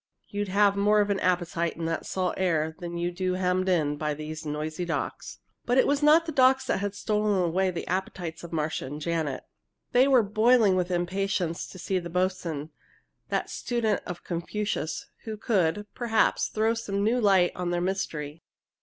You'd 0.29 0.47
have 0.47 0.75
more 0.75 0.99
of 0.99 1.11
an 1.11 1.19
appetite 1.19 1.75
in 1.77 1.85
that 1.85 2.07
salt 2.07 2.33
air 2.35 2.75
than 2.79 2.97
you 2.97 3.11
do 3.11 3.33
hemmed 3.33 3.69
in 3.69 3.97
by 3.97 4.15
these 4.15 4.47
noisy 4.47 4.83
docks!" 4.83 5.37
But 5.63 5.77
it 5.77 5.85
was 5.85 6.01
not 6.01 6.25
the 6.25 6.31
docks 6.31 6.65
that 6.65 6.79
had 6.79 6.95
stolen 6.95 7.39
away 7.39 7.69
the 7.69 7.85
appetites 7.85 8.43
of 8.43 8.51
Marcia 8.51 8.87
and 8.87 8.99
Janet. 8.99 9.43
They 9.91 10.07
were 10.07 10.23
boiling 10.23 10.75
with 10.75 10.89
impatience 10.89 11.67
to 11.67 11.77
see 11.77 11.99
the 11.99 12.09
boatswain, 12.09 12.71
that 13.29 13.51
student 13.51 14.01
of 14.07 14.23
Confucius, 14.23 15.05
who 15.25 15.37
could, 15.37 15.85
perhaps, 15.93 16.47
throw 16.47 16.73
some 16.73 17.03
new 17.03 17.21
light 17.21 17.51
on 17.55 17.69
their 17.69 17.79
mystery. 17.79 18.41